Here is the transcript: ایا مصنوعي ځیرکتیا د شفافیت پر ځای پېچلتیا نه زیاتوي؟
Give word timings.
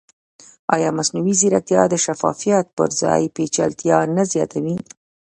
ایا 0.75 0.89
مصنوعي 0.97 1.33
ځیرکتیا 1.39 1.81
د 1.89 1.93
شفافیت 2.05 2.65
پر 2.77 2.89
ځای 3.01 3.23
پېچلتیا 3.35 3.97
نه 4.15 4.23
زیاتوي؟ 4.31 4.75